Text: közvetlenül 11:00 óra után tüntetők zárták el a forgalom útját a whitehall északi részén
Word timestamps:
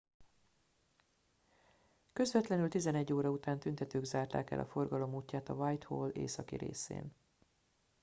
közvetlenül 2.13 2.67
11:00 2.71 3.11
óra 3.13 3.29
után 3.29 3.59
tüntetők 3.59 4.03
zárták 4.03 4.51
el 4.51 4.59
a 4.59 4.65
forgalom 4.65 5.13
útját 5.13 5.49
a 5.49 5.53
whitehall 5.53 6.09
északi 6.09 6.57
részén 6.57 7.13